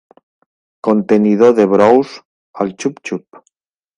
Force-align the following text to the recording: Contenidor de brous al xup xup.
Contenidor 0.87 1.51
de 1.59 1.67
brous 1.75 2.15
al 2.65 2.75
xup 2.85 2.99
xup. 3.11 3.43